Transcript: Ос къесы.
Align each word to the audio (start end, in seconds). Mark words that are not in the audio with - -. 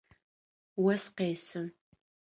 Ос 0.85 1.03
къесы. 1.15 1.61